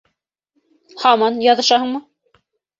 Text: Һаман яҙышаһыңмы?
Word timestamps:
Һаман 1.03 1.39
яҙышаһыңмы? 1.49 2.05